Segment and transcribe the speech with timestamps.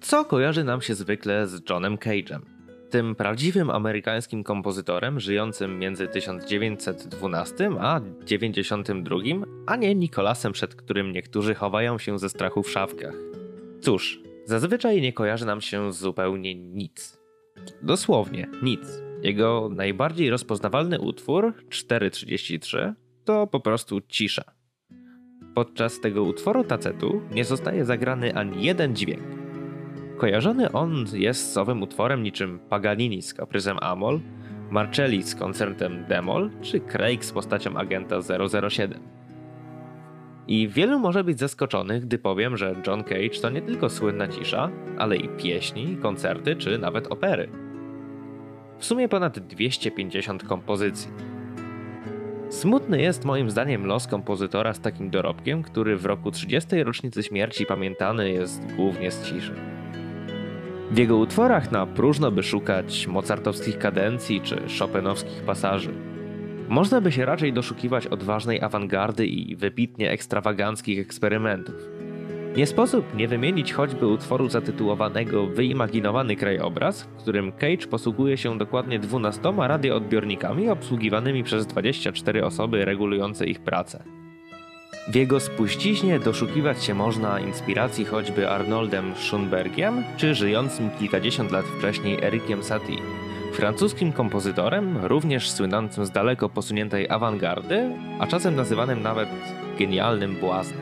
[0.00, 2.40] Co kojarzy nam się zwykle z Johnem Cage'em?
[2.90, 9.16] Tym prawdziwym amerykańskim kompozytorem żyjącym między 1912 a 92,
[9.66, 13.14] a nie Nikolasem, przed którym niektórzy chowają się ze strachu w szafkach.
[13.80, 17.18] Cóż, zazwyczaj nie kojarzy nam się zupełnie nic.
[17.82, 18.80] Dosłownie nic.
[19.22, 22.94] Jego najbardziej rozpoznawalny utwór, 433,
[23.24, 24.44] to po prostu cisza.
[25.54, 29.37] Podczas tego utworu tacetu nie zostaje zagrany ani jeden dźwięk.
[30.18, 34.20] Kojarzony on jest z owym utworem niczym Paganini z kapryzem Amol,
[34.70, 38.16] Marcelli z koncertem Demol, czy Craig z postacią agenta
[38.68, 39.00] 007.
[40.48, 44.70] I wielu może być zaskoczonych, gdy powiem, że John Cage to nie tylko słynna cisza,
[44.98, 47.48] ale i pieśni, koncerty czy nawet opery.
[48.78, 51.10] W sumie ponad 250 kompozycji.
[52.50, 56.82] Smutny jest moim zdaniem los kompozytora z takim dorobkiem, który w roku 30.
[56.82, 59.54] rocznicy śmierci pamiętany jest głównie z ciszy.
[60.90, 65.90] W jego utworach na próżno by szukać mozartowskich kadencji czy chopinowskich pasaży.
[66.68, 71.74] Można by się raczej doszukiwać odważnej awangardy i wybitnie ekstrawaganckich eksperymentów.
[72.56, 78.98] Nie sposób nie wymienić choćby utworu zatytułowanego Wyimaginowany krajobraz, w którym Cage posługuje się dokładnie
[78.98, 84.17] 12 radioodbiornikami obsługiwanymi przez 24 osoby regulujące ich pracę.
[85.08, 92.24] W jego spuściźnie doszukiwać się można inspiracji choćby Arnoldem Schönbergiem czy żyjącym kilkadziesiąt lat wcześniej
[92.24, 92.96] Erikiem Satie,
[93.52, 99.28] francuskim kompozytorem, również słynącym z daleko posuniętej awangardy, a czasem nazywanym nawet
[99.78, 100.80] genialnym błaznem.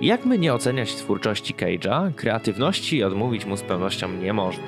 [0.00, 4.64] Jak my nie oceniać twórczości Cage'a, kreatywności odmówić mu z pewnością nie można.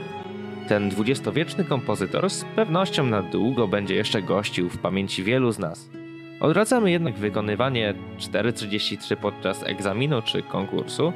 [0.69, 6.00] Ten dwudziestowieczny kompozytor z pewnością na długo będzie jeszcze gościł w pamięci wielu z nas.
[6.41, 11.13] Odradzamy jednak wykonywanie 4.33 podczas egzaminu czy konkursu.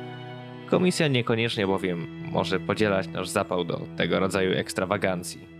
[0.70, 5.54] Komisja niekoniecznie bowiem może podzielać nasz zapał do tego rodzaju ekstrawagancji.